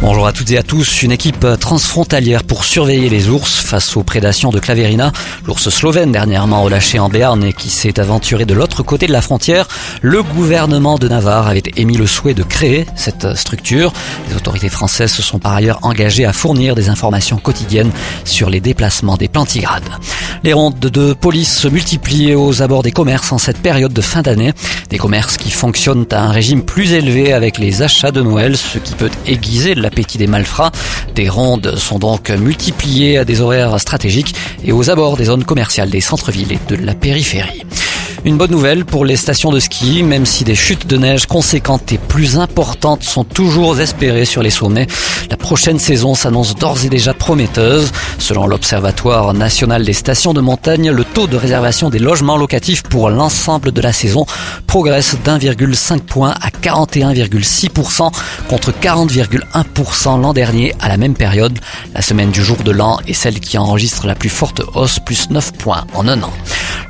Bonjour 0.00 0.26
à 0.26 0.32
toutes 0.32 0.50
et 0.50 0.58
à 0.58 0.62
tous. 0.62 1.02
Une 1.02 1.12
équipe 1.12 1.46
transfrontalière 1.58 2.44
pour 2.44 2.64
surveiller 2.64 3.08
les 3.08 3.28
ours 3.28 3.56
face 3.56 3.96
aux 3.96 4.02
prédations 4.02 4.50
de 4.50 4.58
Claverina, 4.58 5.12
l'ours 5.46 5.70
slovène 5.70 6.12
dernièrement 6.12 6.62
relâché 6.62 6.98
en 6.98 7.08
Béarn 7.08 7.42
et 7.42 7.52
qui 7.52 7.70
s'est 7.70 7.98
aventuré 7.98 8.44
de 8.44 8.52
l'autre 8.52 8.82
côté 8.82 9.06
de 9.06 9.12
la 9.12 9.22
frontière. 9.22 9.66
Le 10.02 10.22
gouvernement 10.22 10.98
de 10.98 11.08
Navarre 11.08 11.48
avait 11.48 11.62
émis 11.76 11.96
le 11.96 12.06
souhait 12.06 12.34
de 12.34 12.42
créer 12.42 12.86
cette 12.96 13.34
structure. 13.36 13.92
Les 14.28 14.36
autorités 14.36 14.68
françaises 14.68 15.12
se 15.12 15.22
sont 15.22 15.38
par 15.38 15.54
ailleurs 15.54 15.78
engagées 15.82 16.26
à 16.26 16.32
fournir 16.32 16.74
des 16.74 16.90
informations 16.90 17.38
quotidiennes 17.38 17.92
sur 18.24 18.50
les 18.50 18.60
déplacements 18.60 19.16
des 19.16 19.28
plantigrades. 19.28 19.88
Les 20.42 20.52
rondes 20.52 20.78
de 20.78 21.14
police 21.14 21.56
se 21.56 21.68
multiplient 21.68 22.34
aux 22.34 22.60
abords 22.60 22.82
des 22.82 22.92
commerces 22.92 23.32
en 23.32 23.38
cette 23.38 23.58
période 23.62 23.94
de 23.94 24.02
fin 24.02 24.20
d'année. 24.20 24.52
Des 24.90 24.98
commerces 24.98 25.38
qui 25.38 25.50
fonctionnent 25.50 26.04
à 26.10 26.22
un 26.22 26.30
régime 26.30 26.62
plus 26.62 26.92
élevé 26.92 27.32
avec 27.32 27.56
les 27.56 27.80
achats 27.80 28.10
de 28.10 28.20
Noël, 28.20 28.56
ce 28.56 28.78
qui 28.78 28.94
peut 28.94 29.10
aiguiser 29.26 29.74
l'appétit 29.84 30.18
des 30.18 30.26
malfrats. 30.26 30.72
Des 31.14 31.28
rondes 31.28 31.76
sont 31.76 31.98
donc 31.98 32.30
multipliées 32.30 33.18
à 33.18 33.24
des 33.24 33.40
horaires 33.40 33.78
stratégiques 33.78 34.34
et 34.64 34.72
aux 34.72 34.90
abords 34.90 35.16
des 35.16 35.24
zones 35.24 35.44
commerciales 35.44 35.90
des 35.90 36.00
centres-villes 36.00 36.52
et 36.52 36.58
de 36.68 36.76
la 36.76 36.94
périphérie. 36.94 37.63
Une 38.26 38.38
bonne 38.38 38.52
nouvelle 38.52 38.86
pour 38.86 39.04
les 39.04 39.16
stations 39.16 39.50
de 39.50 39.60
ski, 39.60 40.02
même 40.02 40.24
si 40.24 40.44
des 40.44 40.54
chutes 40.54 40.86
de 40.86 40.96
neige 40.96 41.26
conséquentes 41.26 41.92
et 41.92 41.98
plus 41.98 42.38
importantes 42.38 43.02
sont 43.02 43.22
toujours 43.22 43.78
espérées 43.78 44.24
sur 44.24 44.42
les 44.42 44.48
sommets. 44.48 44.86
La 45.30 45.36
prochaine 45.36 45.78
saison 45.78 46.14
s'annonce 46.14 46.54
d'ores 46.54 46.86
et 46.86 46.88
déjà 46.88 47.12
prometteuse. 47.12 47.92
Selon 48.18 48.46
l'Observatoire 48.46 49.34
national 49.34 49.84
des 49.84 49.92
stations 49.92 50.32
de 50.32 50.40
montagne, 50.40 50.90
le 50.90 51.04
taux 51.04 51.26
de 51.26 51.36
réservation 51.36 51.90
des 51.90 51.98
logements 51.98 52.38
locatifs 52.38 52.82
pour 52.82 53.10
l'ensemble 53.10 53.72
de 53.72 53.80
la 53.82 53.92
saison 53.92 54.24
progresse 54.66 55.18
d'1,5 55.22 56.00
point 56.00 56.34
à 56.40 56.48
41,6% 56.48 58.10
contre 58.48 58.72
40,1% 58.72 60.22
l'an 60.22 60.32
dernier 60.32 60.74
à 60.80 60.88
la 60.88 60.96
même 60.96 61.14
période. 61.14 61.58
La 61.94 62.00
semaine 62.00 62.30
du 62.30 62.42
jour 62.42 62.56
de 62.64 62.70
l'an 62.70 63.00
est 63.06 63.12
celle 63.12 63.38
qui 63.38 63.58
enregistre 63.58 64.06
la 64.06 64.14
plus 64.14 64.30
forte 64.30 64.62
hausse, 64.74 64.98
plus 64.98 65.28
9 65.28 65.52
points 65.52 65.84
en 65.92 66.08
un 66.08 66.22
an. 66.22 66.32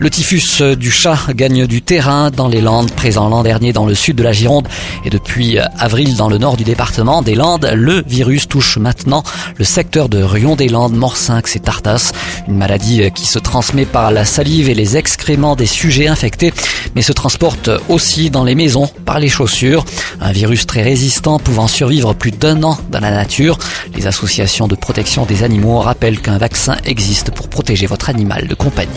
Le 0.01 0.11
typhus 0.11 0.61
du 0.77 0.91
chat 0.91 1.19
gagne 1.35 1.67
du 1.67 1.81
terrain 1.81 2.31
dans 2.31 2.49
les 2.49 2.61
Landes, 2.61 2.91
présent 2.91 3.29
l'an 3.29 3.45
dernier 3.45 3.73
dans 3.73 3.87
le 3.87 3.95
sud 3.95 4.17
de 4.17 4.25
la 4.25 4.33
Gironde 4.33 4.67
et 5.05 5.11
depuis 5.11 5.59
avril 5.79 6.17
dans 6.17 6.29
le 6.29 6.37
nord 6.37 6.57
du 6.57 6.65
département 6.65 7.23
des 7.23 7.37
Landes. 7.37 7.71
Le 7.75 8.03
virus 8.05 8.49
touche 8.49 8.77
maintenant 8.77 9.23
le 9.57 9.65
secteur 9.65 10.09
de 10.09 10.21
Rion-des-Landes, 10.21 10.95
Morsinx 10.95 11.55
et 11.55 11.61
Tartas. 11.61 12.13
Une 12.49 12.57
maladie 12.57 13.09
qui 13.15 13.25
se 13.25 13.39
transmet 13.39 13.85
par 13.85 14.11
la 14.11 14.25
salive 14.25 14.69
et 14.69 14.75
les 14.75 14.97
excréments 14.97 15.55
des 15.55 15.67
sujets 15.67 16.09
infectés, 16.09 16.53
mais 16.97 17.03
se 17.03 17.13
transporte 17.13 17.71
aussi 17.89 18.31
dans 18.31 18.45
les 18.45 18.57
maisons 18.57 18.89
par 19.05 19.21
les 19.21 19.29
chaussures. 19.29 19.85
Un 20.21 20.33
virus 20.33 20.67
très 20.67 20.83
résistant 20.83 21.39
pouvant 21.39 21.69
survivre 21.69 22.15
plus 22.15 22.33
d'un 22.33 22.65
an 22.65 22.77
dans 22.91 23.01
la 23.01 23.13
nature. 23.13 23.59
Les 23.95 24.09
associations 24.09 24.67
de 24.67 24.75
protection 24.75 25.25
des 25.25 25.45
animaux 25.45 25.79
rappellent 25.79 26.21
qu'un 26.21 26.39
vaccin 26.39 26.77
existe 26.85 27.31
pour 27.31 27.49
protéger 27.49 27.87
votre 27.87 28.11
animal 28.11 28.49
de 28.49 28.55
compagnie. 28.55 28.91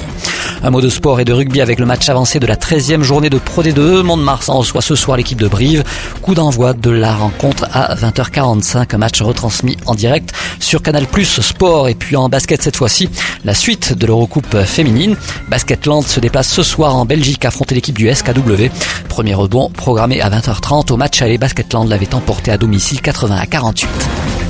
Un 0.63 0.72
mot 0.72 0.81
de 0.81 0.89
sport 0.89 1.19
et 1.19 1.25
de 1.25 1.33
rugby 1.33 1.61
avec 1.61 1.80
le 1.80 1.86
match 1.86 2.09
avancé 2.09 2.39
de 2.39 2.47
la 2.47 2.55
13e 2.55 3.02
journée 3.03 3.30
de 3.30 3.38
Pro 3.38 3.61
D2. 3.61 4.02
Mont-de-Marsan 4.02 4.58
reçoit 4.58 4.81
ce 4.81 4.95
soir 4.95 5.16
l'équipe 5.16 5.39
de 5.39 5.47
Brive. 5.47 5.83
Coup 6.22 6.33
d'envoi 6.33 6.73
de 6.73 6.89
la 6.89 7.14
rencontre 7.14 7.67
à 7.72 7.95
20h45. 7.95 8.95
Un 8.95 8.97
match 8.97 9.22
retransmis 9.22 9.77
en 9.86 9.94
direct 9.94 10.33
sur 10.59 10.81
Canal 10.81 11.05
Plus 11.05 11.41
Sport. 11.41 11.89
Et 11.89 11.95
puis 11.95 12.16
en 12.16 12.27
basket 12.27 12.61
cette 12.61 12.75
fois-ci, 12.75 13.09
la 13.45 13.53
suite 13.53 13.94
de 13.94 14.08
l'Eurocoupe 14.08 14.58
féminine. 14.64 15.16
Basketland 15.48 16.04
se 16.04 16.20
déplace 16.20 16.49
ce 16.49 16.64
soir 16.64 16.95
en 16.95 17.05
Belgique 17.05 17.45
affronter 17.45 17.76
l'équipe 17.76 17.98
du 17.98 18.14
SKW. 18.14 18.70
Premier 19.10 19.36
rebond 19.36 19.70
programmé 19.70 20.21
à 20.21 20.30
20h30 20.30 20.92
au 20.92 20.98
match 20.98 21.21
aller 21.21 21.37
Basketland 21.37 21.87
l'avait 21.87 22.15
emporté 22.15 22.52
à 22.52 22.58
domicile 22.58 23.02
80 23.02 23.36
à 23.36 23.45
48. 23.45 24.46